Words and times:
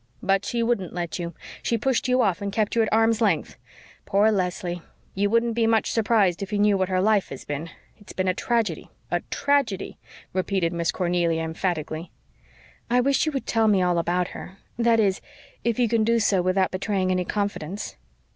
"But 0.23 0.45
she 0.45 0.63
wouldn't 0.63 0.93
let 0.95 1.19
you 1.19 1.35
she 1.61 1.77
pushed 1.77 2.07
you 2.07 2.23
off 2.23 2.41
and 2.41 2.51
kept 2.51 2.75
you 2.75 2.81
at 2.81 2.91
arm's 2.91 3.21
length. 3.21 3.55
Poor 4.03 4.31
Leslie! 4.31 4.81
You 5.13 5.29
wouldn't 5.29 5.53
be 5.53 5.67
much 5.67 5.91
surprised 5.91 6.41
if 6.41 6.51
you 6.51 6.57
knew 6.57 6.75
what 6.75 6.89
her 6.89 6.99
life 6.99 7.29
has 7.29 7.45
been. 7.45 7.69
It's 7.99 8.11
been 8.11 8.27
a 8.27 8.33
tragedy 8.33 8.89
a 9.11 9.19
tragedy!" 9.29 9.99
repeated 10.33 10.73
Miss 10.73 10.91
Cornelia 10.91 11.43
emphatically. 11.43 12.09
"I 12.89 12.99
wish 12.99 13.27
you 13.27 13.31
would 13.33 13.45
tell 13.45 13.67
me 13.67 13.83
all 13.83 13.99
about 13.99 14.29
her 14.29 14.57
that 14.75 14.99
is, 14.99 15.21
if 15.63 15.77
you 15.77 15.87
can 15.87 16.03
do 16.03 16.17
so 16.19 16.41
without 16.41 16.71
betraying 16.71 17.11
any 17.11 17.23
confidence." 17.23 17.95